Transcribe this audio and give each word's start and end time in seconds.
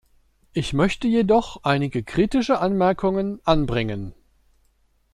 Ich 0.53 0.73
möchte 0.73 1.07
jedoch 1.07 1.61
einige 1.63 2.01
kritische 2.01 2.57
Anmerkungen 2.59 3.39
anbringen. 3.45 4.15